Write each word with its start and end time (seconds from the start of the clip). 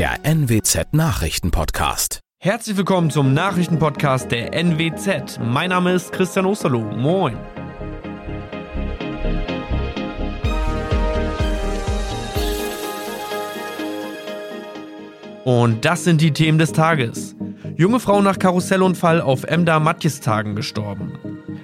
der 0.00 0.24
NWZ 0.24 0.94
Nachrichtenpodcast. 0.94 2.20
Herzlich 2.42 2.78
willkommen 2.78 3.10
zum 3.10 3.34
Nachrichtenpodcast 3.34 4.30
der 4.32 4.54
NWZ. 4.54 5.38
Mein 5.44 5.68
Name 5.68 5.92
ist 5.92 6.10
Christian 6.10 6.46
Osterloh. 6.46 6.80
Moin. 6.80 7.36
Und 15.44 15.84
das 15.84 16.04
sind 16.04 16.22
die 16.22 16.32
Themen 16.32 16.56
des 16.56 16.72
Tages. 16.72 17.36
Junge 17.76 18.00
Frau 18.00 18.22
nach 18.22 18.38
Karussellunfall 18.38 19.20
auf 19.20 19.44
Emda 19.44 19.78
Matjestagen 19.80 20.56
gestorben. 20.56 21.12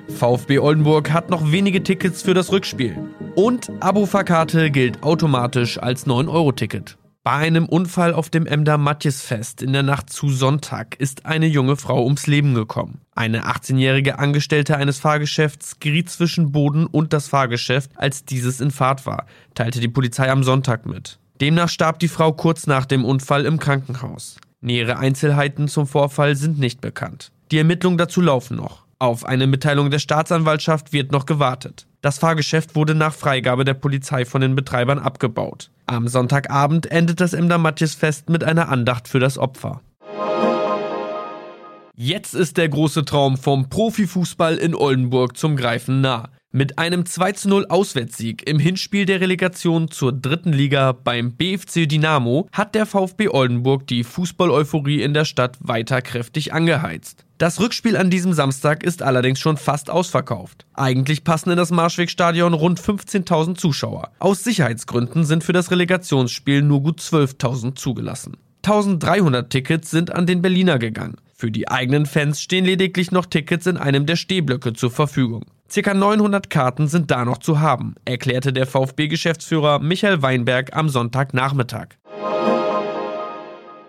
VfB 0.09 0.59
Oldenburg 0.59 1.11
hat 1.11 1.30
noch 1.30 1.53
wenige 1.53 1.82
Tickets 1.82 2.21
für 2.21 2.34
das 2.34 2.53
Rückspiel. 2.53 2.98
Und 3.34 3.73
Abo-Fahrkarte 3.80 4.71
gilt 4.71 5.03
automatisch 5.03 5.79
als 5.79 6.07
9-Euro-Ticket. 6.07 6.98
Bei 7.27 7.33
einem 7.33 7.66
Unfall 7.66 8.15
auf 8.15 8.30
dem 8.30 8.47
Emder 8.47 8.79
Matjesfest 8.79 9.61
in 9.61 9.73
der 9.73 9.83
Nacht 9.83 10.11
zu 10.11 10.30
Sonntag 10.30 10.95
ist 11.01 11.27
eine 11.27 11.49
junge 11.49 11.75
Frau 11.75 12.05
ums 12.05 12.29
Leben 12.29 12.55
gekommen. 12.55 13.01
Eine 13.16 13.47
18-jährige 13.47 14.21
Angestellte 14.21 14.77
eines 14.77 15.01
Fahrgeschäfts 15.01 15.80
geriet 15.80 16.09
zwischen 16.09 16.52
Boden 16.52 16.87
und 16.87 17.12
das 17.12 17.27
Fahrgeschäft, 17.27 17.91
als 17.97 18.25
dieses 18.25 18.61
in 18.61 18.71
Fahrt 18.71 19.07
war, 19.07 19.27
teilte 19.57 19.80
die 19.80 19.89
Polizei 19.89 20.30
am 20.30 20.45
Sonntag 20.45 20.87
mit. 20.87 21.19
Demnach 21.41 21.69
starb 21.69 21.99
die 21.99 22.07
Frau 22.07 22.30
kurz 22.30 22.69
nach 22.69 22.87
dem 22.87 23.05
Unfall 23.05 23.45
im 23.45 23.59
Krankenhaus. 23.59 24.37
Nähere 24.61 24.97
Einzelheiten 25.01 25.66
zum 25.66 25.88
Vorfall 25.88 26.37
sind 26.37 26.61
nicht 26.61 26.80
bekannt. 26.80 27.33
Die 27.51 27.59
Ermittlungen 27.59 27.99
dazu 27.99 28.21
laufen 28.21 28.57
noch. 28.57 28.85
Auf 29.01 29.24
eine 29.24 29.49
Mitteilung 29.49 29.91
der 29.91 29.99
Staatsanwaltschaft 29.99 30.93
wird 30.93 31.11
noch 31.11 31.27
gewartet. 31.27 31.88
Das 32.06 32.19
Fahrgeschäft 32.19 32.77
wurde 32.77 32.95
nach 32.95 33.12
Freigabe 33.12 33.65
der 33.65 33.74
Polizei 33.74 34.24
von 34.24 34.41
den 34.41 34.55
Betreibern 34.55 35.01
abgebaut. 35.01 35.73
Am 35.87 36.06
Sonntagabend 36.06 36.88
endet 36.88 37.20
das 37.20 37.32
Emder 37.32 37.59
Matjesfest 37.59 38.30
mit 38.30 38.45
einer 38.45 38.69
Andacht 38.69 39.09
für 39.09 39.18
das 39.18 39.38
Opfer. 39.38 39.80
Jetzt 41.96 42.37
ist 42.37 42.59
der 42.59 42.68
große 42.68 43.04
Traum 43.04 43.37
vom 43.37 43.68
Profifußball 43.68 44.57
in 44.57 44.77
Oldenburg 44.77 45.37
zum 45.37 45.57
Greifen 45.57 46.01
nah. 46.01 46.29
Mit 46.57 46.79
einem 46.79 47.02
2-0 47.02 47.66
Auswärtssieg 47.66 48.49
im 48.49 48.59
Hinspiel 48.59 49.04
der 49.04 49.21
Relegation 49.21 49.90
zur 49.90 50.10
dritten 50.10 50.54
Liga 50.54 50.93
beim 50.93 51.32
BFC 51.32 51.87
Dynamo 51.87 52.49
hat 52.51 52.74
der 52.74 52.87
VfB 52.87 53.29
Oldenburg 53.29 53.87
die 53.87 54.04
Fußball-Euphorie 54.04 55.02
in 55.02 55.12
der 55.12 55.27
Stadt 55.27 55.59
weiter 55.60 56.01
kräftig 56.01 56.54
angeheizt. 56.54 57.27
Das 57.37 57.60
Rückspiel 57.60 57.95
an 57.99 58.09
diesem 58.09 58.32
Samstag 58.32 58.84
ist 58.84 59.02
allerdings 59.02 59.38
schon 59.38 59.59
fast 59.59 59.90
ausverkauft. 59.90 60.65
Eigentlich 60.73 61.24
passen 61.24 61.51
in 61.51 61.59
das 61.59 61.73
Marschwegstadion 61.73 62.54
rund 62.54 62.80
15.000 62.80 63.57
Zuschauer. 63.57 64.12
Aus 64.19 64.43
Sicherheitsgründen 64.43 65.27
sind 65.27 65.44
für 65.44 65.53
das 65.53 65.71
Relegationsspiel 65.71 66.62
nur 66.62 66.82
gut 66.82 67.03
12.000 67.03 67.75
zugelassen. 67.75 68.38
1300 68.65 69.50
Tickets 69.50 69.91
sind 69.91 70.10
an 70.10 70.25
den 70.25 70.41
Berliner 70.41 70.78
gegangen. 70.78 71.19
Für 71.34 71.50
die 71.50 71.69
eigenen 71.69 72.06
Fans 72.06 72.41
stehen 72.41 72.65
lediglich 72.65 73.10
noch 73.10 73.27
Tickets 73.27 73.66
in 73.66 73.77
einem 73.77 74.06
der 74.06 74.16
Stehblöcke 74.16 74.72
zur 74.72 74.91
Verfügung. 74.91 75.44
Circa 75.69 75.94
900 75.94 76.48
Karten 76.48 76.86
sind 76.86 77.10
da 77.10 77.25
noch 77.25 77.38
zu 77.38 77.60
haben, 77.60 77.97
erklärte 78.04 78.53
der 78.53 78.66
VfB-Geschäftsführer 78.66 79.81
Michael 79.81 80.22
Weinberg 80.22 80.76
am 80.76 80.88
Sonntagnachmittag. 80.88 81.88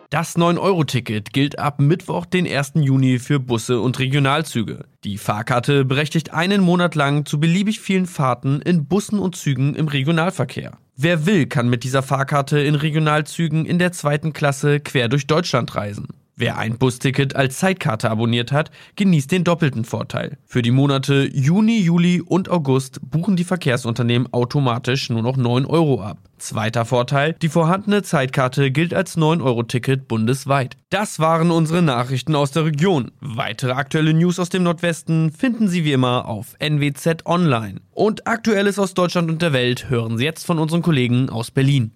Das 0.10 0.38
9-Euro-Ticket 0.38 1.34
gilt 1.34 1.60
ab 1.60 1.80
Mittwoch, 1.80 2.26
den 2.26 2.48
1. 2.48 2.74
Juni 2.76 3.20
für 3.20 3.40
Busse 3.40 3.82
und 3.82 4.00
Regionalzüge. 4.00 4.86
Die 5.04 5.18
Fahrkarte 5.18 5.84
berechtigt 5.84 6.34
einen 6.34 6.62
Monat 6.62 6.96
lang 6.96 7.26
zu 7.26 7.40
beliebig 7.40 7.82
vielen 7.82 8.06
Fahrten 8.06 8.62
in 8.62 8.88
Bussen 8.88 9.20
und 9.20 9.36
Zügen 9.36 9.76
im 9.76 9.90
Regionalverkehr. 9.90 10.78
Wer 10.96 11.26
will, 11.26 11.46
kann 11.46 11.70
mit 11.70 11.84
dieser 11.84 12.04
Fahrkarte 12.04 12.58
in 12.60 12.76
Regionalzügen 12.76 13.66
in 13.66 13.80
der 13.80 13.92
zweiten 13.92 14.34
Klasse 14.34 14.80
quer 14.80 15.10
durch 15.10 15.28
Deutschland 15.28 15.76
reisen. 15.76 16.08
Wer 16.40 16.60
ein 16.60 16.78
Busticket 16.78 17.36
als 17.36 17.58
Zeitkarte 17.58 18.12
abonniert 18.12 18.52
hat, 18.52 18.70
genießt 18.96 19.32
den 19.32 19.44
doppelten 19.44 19.86
Vorteil. 19.86 20.38
Für 20.46 20.62
die 20.62 20.70
Monate 20.70 21.28
Juni, 21.34 21.80
Juli 21.80 22.22
und 22.22 22.48
August 22.48 23.00
buchen 23.02 23.36
die 23.36 23.44
Verkehrsunternehmen 23.44 24.32
automatisch 24.32 25.10
nur 25.10 25.24
noch 25.24 25.36
9 25.36 25.66
Euro 25.66 26.00
ab. 26.04 26.20
Zweiter 26.38 26.86
Vorteil, 26.86 27.34
die 27.42 27.50
vorhandene 27.50 28.04
Zeitkarte 28.04 28.70
gilt 28.70 28.94
als 28.94 29.18
9-Euro-Ticket 29.18 30.08
bundesweit. 30.08 30.78
Das 30.92 31.18
waren 31.18 31.50
unsere 31.50 31.82
Nachrichten 31.82 32.36
aus 32.36 32.52
der 32.52 32.66
Region. 32.66 33.10
Weitere 33.20 33.72
aktuelle 33.72 34.14
News 34.14 34.38
aus 34.38 34.50
dem 34.50 34.62
Nordwesten 34.62 35.32
finden 35.32 35.68
Sie 35.68 35.84
wie 35.86 35.94
immer 35.94 36.28
auf 36.28 36.56
NWZ 36.60 37.26
Online. 37.26 37.82
Und 37.90 38.28
Aktuelles 38.28 38.78
aus 38.78 38.94
Deutschland 38.94 39.32
und 39.32 39.42
der 39.42 39.54
Welt 39.54 39.90
hören 39.90 40.20
Sie 40.20 40.26
jetzt 40.26 40.46
von 40.46 40.60
unseren 40.60 40.84
Kollegen 40.84 41.32
aus 41.32 41.50
Berlin. 41.50 41.94